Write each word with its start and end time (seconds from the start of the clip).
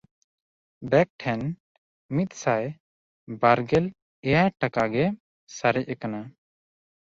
ᱵᱮᱠ 0.93 1.09
ᱴᱷᱮᱱ 1.23 1.41
ᱢᱤᱫᱥᱟᱭ 2.15 2.65
ᱵᱟᱨᱜᱮᱞ 3.45 3.85
ᱮᱭᱟᱭ 4.27 4.49
ᱴᱟᱠᱟ 4.59 4.83
ᱜᱮ 4.93 5.05
ᱥᱟᱨᱮᱡ 5.55 5.89
ᱠᱟᱱᱟ᱾ 6.01 6.21